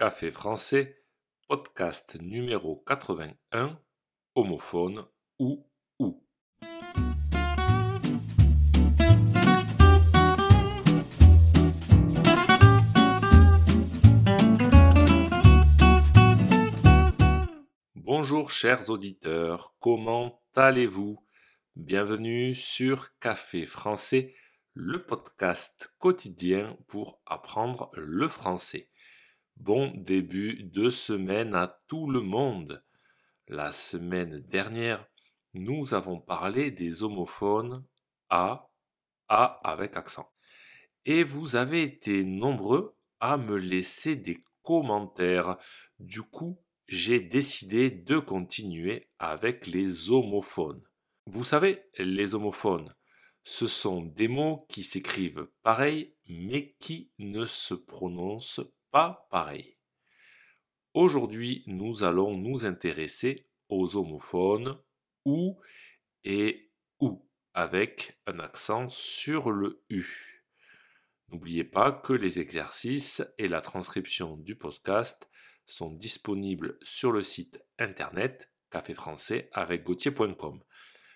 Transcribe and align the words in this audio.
Café 0.00 0.30
français, 0.30 1.04
podcast 1.46 2.16
numéro 2.22 2.76
81, 2.86 3.78
homophone 4.34 5.04
ou 5.38 5.68
ou. 5.98 6.26
Bonjour 17.94 18.50
chers 18.50 18.88
auditeurs, 18.88 19.76
comment 19.80 20.42
allez-vous? 20.56 21.22
Bienvenue 21.76 22.54
sur 22.54 23.18
Café 23.18 23.66
français, 23.66 24.34
le 24.72 25.04
podcast 25.04 25.92
quotidien 25.98 26.78
pour 26.88 27.20
apprendre 27.26 27.90
le 27.98 28.28
français. 28.28 28.88
Bon 29.60 29.92
début 29.94 30.62
de 30.62 30.88
semaine 30.88 31.54
à 31.54 31.82
tout 31.86 32.10
le 32.10 32.22
monde. 32.22 32.82
La 33.46 33.72
semaine 33.72 34.40
dernière, 34.48 35.06
nous 35.52 35.92
avons 35.92 36.18
parlé 36.18 36.70
des 36.70 37.02
homophones 37.02 37.84
A, 38.30 38.70
A 39.28 39.60
avec 39.62 39.98
accent. 39.98 40.32
Et 41.04 41.24
vous 41.24 41.56
avez 41.56 41.82
été 41.82 42.24
nombreux 42.24 42.96
à 43.20 43.36
me 43.36 43.58
laisser 43.58 44.16
des 44.16 44.42
commentaires. 44.62 45.58
Du 45.98 46.22
coup, 46.22 46.58
j'ai 46.88 47.20
décidé 47.20 47.90
de 47.90 48.18
continuer 48.18 49.10
avec 49.18 49.66
les 49.66 50.10
homophones. 50.10 50.82
Vous 51.26 51.44
savez, 51.44 51.82
les 51.98 52.34
homophones, 52.34 52.94
ce 53.44 53.66
sont 53.66 54.00
des 54.00 54.28
mots 54.28 54.64
qui 54.70 54.82
s'écrivent 54.82 55.50
pareil 55.62 56.14
mais 56.26 56.74
qui 56.80 57.12
ne 57.18 57.44
se 57.44 57.74
prononcent 57.74 58.62
pas 58.90 59.26
pareil. 59.30 59.76
Aujourd'hui, 60.94 61.62
nous 61.66 62.02
allons 62.02 62.36
nous 62.36 62.64
intéresser 62.66 63.48
aux 63.68 63.96
homophones 63.96 64.76
ou 65.24 65.58
et 66.24 66.72
ou 66.98 67.28
avec 67.54 68.20
un 68.26 68.40
accent 68.40 68.88
sur 68.88 69.50
le 69.50 69.82
U. 69.88 70.06
N'oubliez 71.28 71.64
pas 71.64 71.92
que 71.92 72.12
les 72.12 72.40
exercices 72.40 73.22
et 73.38 73.46
la 73.46 73.60
transcription 73.60 74.36
du 74.36 74.56
podcast 74.56 75.30
sont 75.64 75.92
disponibles 75.92 76.76
sur 76.82 77.12
le 77.12 77.22
site 77.22 77.64
internet 77.78 78.50
café 78.70 78.94
français 78.94 79.48
avec 79.52 79.84
gauthier.com. 79.84 80.60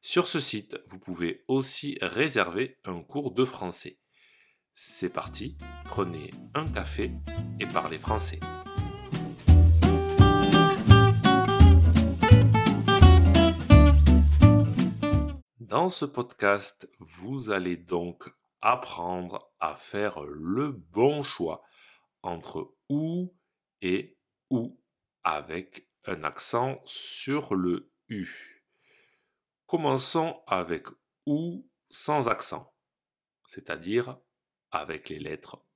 Sur 0.00 0.26
ce 0.26 0.40
site, 0.40 0.80
vous 0.86 0.98
pouvez 0.98 1.44
aussi 1.48 1.98
réserver 2.00 2.78
un 2.84 3.02
cours 3.02 3.32
de 3.32 3.44
français. 3.44 3.98
C'est 4.74 5.10
parti, 5.10 5.58
prenez 5.98 6.30
un 6.54 6.64
café 6.68 7.10
et 7.58 7.66
parlez 7.66 7.98
français. 7.98 8.38
Dans 15.58 15.88
ce 15.88 16.04
podcast, 16.04 16.88
vous 17.00 17.50
allez 17.50 17.76
donc 17.76 18.30
apprendre 18.60 19.52
à 19.58 19.74
faire 19.74 20.22
le 20.22 20.70
bon 20.70 21.24
choix 21.24 21.64
entre 22.22 22.76
ou 22.88 23.34
et 23.82 24.16
ou 24.50 24.80
avec 25.24 25.90
un 26.04 26.22
accent 26.22 26.78
sur 26.84 27.56
le 27.56 27.90
U. 28.08 28.62
Commençons 29.66 30.44
avec 30.46 30.86
ou 31.26 31.68
sans 31.88 32.28
accent, 32.28 32.72
c'est-à-dire 33.46 34.16
avec 34.70 35.08
les 35.08 35.18
lettres 35.18 35.67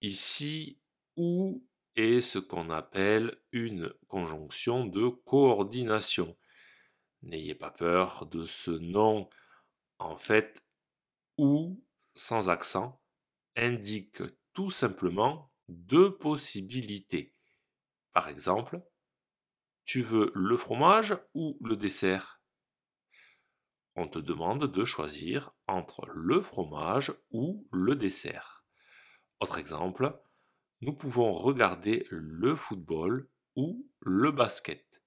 Ici, 0.00 0.80
ou 1.16 1.66
est 1.94 2.20
ce 2.20 2.38
qu'on 2.38 2.70
appelle 2.70 3.36
une 3.52 3.92
conjonction 4.08 4.86
de 4.86 5.08
coordination? 5.08 6.36
N'ayez 7.22 7.54
pas 7.54 7.70
peur 7.70 8.26
de 8.26 8.44
ce 8.44 8.72
nom. 8.72 9.28
En 9.98 10.16
fait, 10.16 10.64
ou 11.38 11.84
sans 12.14 12.50
accent 12.50 13.00
indique 13.56 14.22
tout 14.54 14.70
simplement 14.70 15.52
deux 15.68 16.16
possibilités. 16.16 17.34
Par 18.12 18.28
exemple, 18.28 18.82
tu 19.84 20.02
veux 20.02 20.32
le 20.34 20.56
fromage 20.56 21.16
ou 21.34 21.56
le 21.62 21.76
dessert? 21.76 22.41
On 23.94 24.08
te 24.08 24.18
demande 24.18 24.70
de 24.70 24.84
choisir 24.84 25.52
entre 25.66 26.06
le 26.14 26.40
fromage 26.40 27.12
ou 27.30 27.68
le 27.72 27.94
dessert. 27.94 28.64
Autre 29.40 29.58
exemple, 29.58 30.18
nous 30.80 30.94
pouvons 30.94 31.32
regarder 31.32 32.06
le 32.10 32.54
football 32.54 33.28
ou 33.54 33.88
le 34.00 34.30
basket. 34.30 35.02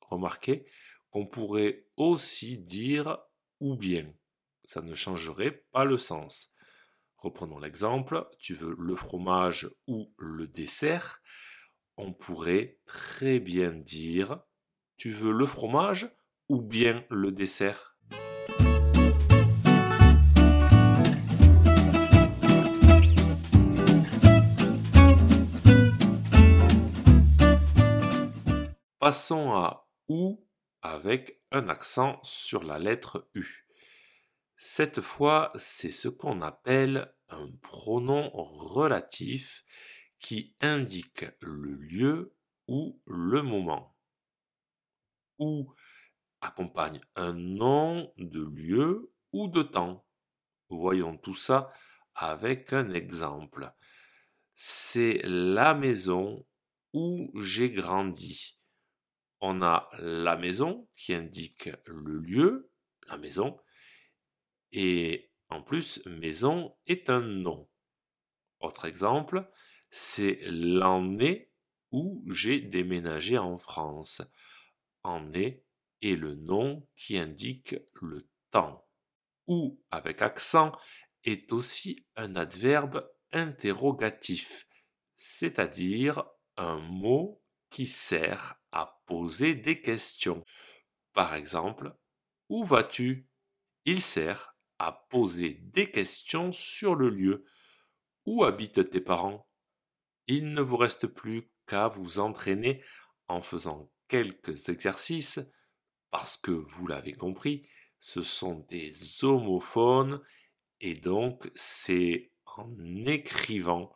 Remarquez 0.00 0.66
qu'on 1.10 1.26
pourrait 1.26 1.86
aussi 1.96 2.58
dire 2.58 3.18
ou 3.60 3.76
bien. 3.76 4.12
Ça 4.64 4.82
ne 4.82 4.94
changerait 4.94 5.64
pas 5.72 5.84
le 5.84 5.96
sens. 5.96 6.52
Reprenons 7.16 7.58
l'exemple, 7.58 8.28
tu 8.38 8.54
veux 8.54 8.76
le 8.78 8.94
fromage 8.94 9.68
ou 9.86 10.12
le 10.18 10.46
dessert. 10.46 11.20
On 11.96 12.12
pourrait 12.12 12.78
très 12.86 13.40
bien 13.40 13.72
dire 13.72 14.40
tu 14.96 15.10
veux 15.10 15.32
le 15.32 15.46
fromage 15.46 16.08
ou 16.48 16.62
bien 16.62 17.04
le 17.10 17.32
dessert 17.32 17.96
Passons 28.98 29.52
à 29.52 29.88
ou 30.08 30.44
avec 30.82 31.40
un 31.50 31.68
accent 31.68 32.18
sur 32.22 32.62
la 32.62 32.78
lettre 32.78 33.28
U. 33.34 33.66
Cette 34.56 35.00
fois, 35.00 35.52
c'est 35.54 35.90
ce 35.90 36.08
qu'on 36.08 36.42
appelle 36.42 37.14
un 37.28 37.48
pronom 37.62 38.30
relatif 38.32 39.64
qui 40.18 40.56
indique 40.60 41.24
le 41.40 41.74
lieu 41.76 42.34
ou 42.66 43.00
le 43.06 43.42
moment. 43.42 43.96
Ou 45.38 45.72
accompagne 46.40 47.00
un 47.16 47.32
nom 47.32 48.12
de 48.16 48.42
lieu 48.42 49.12
ou 49.32 49.48
de 49.48 49.62
temps. 49.62 50.06
Voyons 50.68 51.16
tout 51.16 51.34
ça 51.34 51.70
avec 52.14 52.72
un 52.72 52.90
exemple. 52.90 53.72
C'est 54.54 55.20
la 55.24 55.74
maison 55.74 56.46
où 56.92 57.30
j'ai 57.40 57.70
grandi. 57.70 58.58
On 59.40 59.62
a 59.62 59.88
la 59.98 60.36
maison 60.36 60.88
qui 60.96 61.14
indique 61.14 61.70
le 61.86 62.18
lieu, 62.18 62.70
la 63.08 63.18
maison, 63.18 63.58
et 64.72 65.30
en 65.48 65.62
plus, 65.62 66.04
maison 66.06 66.76
est 66.86 67.08
un 67.08 67.20
nom. 67.20 67.68
Autre 68.60 68.84
exemple, 68.84 69.48
c'est 69.90 70.40
l'année 70.42 71.50
où 71.90 72.22
j'ai 72.30 72.60
déménagé 72.60 73.38
en 73.38 73.56
France. 73.56 74.22
Et 76.02 76.16
le 76.16 76.34
nom 76.34 76.86
qui 76.96 77.18
indique 77.18 77.76
le 78.00 78.18
temps. 78.50 78.86
Ou 79.46 79.80
avec 79.90 80.22
accent 80.22 80.72
est 81.24 81.52
aussi 81.52 82.06
un 82.16 82.36
adverbe 82.36 83.08
interrogatif, 83.32 84.66
c'est-à-dire 85.16 86.24
un 86.56 86.78
mot 86.78 87.42
qui 87.70 87.86
sert 87.86 88.60
à 88.72 89.02
poser 89.06 89.54
des 89.54 89.80
questions. 89.80 90.44
Par 91.12 91.34
exemple, 91.34 91.94
où 92.48 92.64
vas-tu? 92.64 93.28
Il 93.84 94.02
sert 94.02 94.56
à 94.78 95.06
poser 95.10 95.54
des 95.54 95.90
questions 95.90 96.52
sur 96.52 96.94
le 96.94 97.10
lieu. 97.10 97.44
Où 98.26 98.44
habitent 98.44 98.90
tes 98.90 99.00
parents? 99.00 99.48
Il 100.26 100.52
ne 100.52 100.60
vous 100.60 100.76
reste 100.76 101.06
plus 101.06 101.50
qu'à 101.66 101.88
vous 101.88 102.18
entraîner 102.18 102.82
en 103.28 103.40
faisant 103.40 103.90
quelques 104.08 104.68
exercices 104.68 105.40
parce 106.10 106.36
que 106.36 106.50
vous 106.50 106.86
l'avez 106.86 107.12
compris, 107.12 107.66
ce 108.00 108.22
sont 108.22 108.66
des 108.70 109.24
homophones 109.24 110.20
et 110.80 110.94
donc 110.94 111.50
c'est 111.54 112.30
en 112.56 112.70
écrivant 113.06 113.92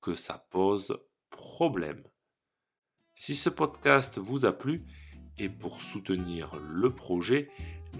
que 0.00 0.14
ça 0.14 0.46
pose 0.50 0.98
problème. 1.30 2.02
Si 3.14 3.34
ce 3.34 3.48
podcast 3.48 4.18
vous 4.18 4.44
a 4.44 4.52
plu 4.52 4.86
et 5.38 5.48
pour 5.48 5.82
soutenir 5.82 6.56
le 6.56 6.94
projet, 6.94 7.48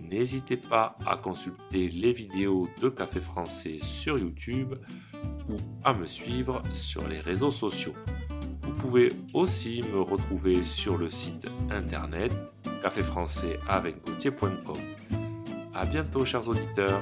n'hésitez 0.03 0.57
pas 0.57 0.99
à 1.07 1.17
consulter 1.17 1.89
les 1.89 2.13
vidéos 2.13 2.69
de 2.81 2.89
Café 2.89 3.21
Français 3.21 3.79
sur 3.81 4.19
YouTube 4.19 4.75
ou 5.49 5.57
à 5.85 5.95
me 5.95 6.07
suivre 6.07 6.63
sur 6.73 7.07
les 7.09 7.21
réseaux 7.21 7.51
sociaux. 7.51 7.95
Vous 8.61 8.75
pouvez 8.75 9.13
aussi 9.33 9.83
me 9.83 10.01
retrouver 10.01 10.63
sur 10.63 10.99
le 10.99 11.09
site 11.09 11.47
internet 11.71 12.33
café 12.85 13.03
français 13.03 13.59
avec 13.67 13.97
A 15.75 15.87
bientôt, 15.87 16.27
chers 16.27 16.47
auditeurs. 16.47 17.01